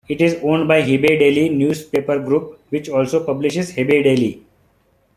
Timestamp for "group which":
2.17-2.89